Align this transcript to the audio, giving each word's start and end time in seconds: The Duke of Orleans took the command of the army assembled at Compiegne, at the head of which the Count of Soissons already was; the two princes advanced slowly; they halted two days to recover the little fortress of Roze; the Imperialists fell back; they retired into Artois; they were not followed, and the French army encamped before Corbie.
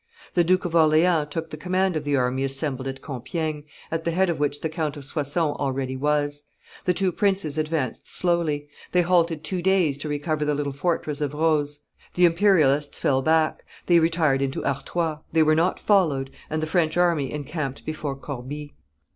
The 0.33 0.43
Duke 0.43 0.65
of 0.65 0.73
Orleans 0.75 1.27
took 1.29 1.51
the 1.51 1.57
command 1.57 1.95
of 1.95 2.05
the 2.05 2.15
army 2.15 2.43
assembled 2.43 2.87
at 2.87 3.03
Compiegne, 3.03 3.65
at 3.91 4.03
the 4.03 4.09
head 4.09 4.31
of 4.31 4.39
which 4.39 4.61
the 4.61 4.67
Count 4.67 4.97
of 4.97 5.05
Soissons 5.05 5.57
already 5.57 5.95
was; 5.95 6.41
the 6.85 6.93
two 6.95 7.11
princes 7.11 7.59
advanced 7.59 8.07
slowly; 8.07 8.67
they 8.93 9.03
halted 9.03 9.43
two 9.43 9.61
days 9.61 9.99
to 9.99 10.09
recover 10.09 10.43
the 10.43 10.55
little 10.55 10.73
fortress 10.73 11.21
of 11.21 11.35
Roze; 11.35 11.81
the 12.15 12.25
Imperialists 12.25 12.97
fell 12.97 13.21
back; 13.21 13.63
they 13.85 13.99
retired 13.99 14.41
into 14.41 14.65
Artois; 14.65 15.19
they 15.33 15.43
were 15.43 15.53
not 15.53 15.79
followed, 15.79 16.31
and 16.49 16.63
the 16.63 16.65
French 16.65 16.97
army 16.97 17.31
encamped 17.31 17.85
before 17.85 18.15
Corbie. 18.15 18.73